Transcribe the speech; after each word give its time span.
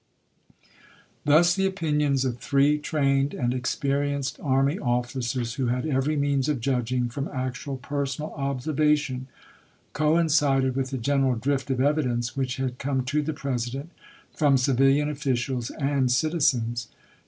Thus 1.25 1.53
the 1.53 1.67
opinions 1.67 2.25
of 2.25 2.39
three 2.39 2.79
trained 2.79 3.35
and 3.35 3.53
expe 3.53 3.91
rienced 3.91 4.43
army 4.43 4.79
officers, 4.79 5.53
who 5.53 5.67
had 5.67 5.85
every 5.85 6.15
means 6.15 6.49
of 6.49 6.59
judging 6.59 7.07
from 7.07 7.27
actual 7.31 7.77
personal 7.77 8.33
observation, 8.33 9.27
coincided 9.93 10.75
with 10.75 10.89
the 10.89 10.97
general 10.97 11.35
drift 11.35 11.69
of 11.69 11.79
e\ddence 11.79 12.35
which 12.35 12.55
had 12.57 12.79
come 12.79 13.05
to 13.05 13.21
the 13.21 13.33
President 13.33 13.91
from 14.35 14.57
civilian 14.57 15.07
officials 15.07 15.69
and 15.69 16.11
citizens. 16.11 16.87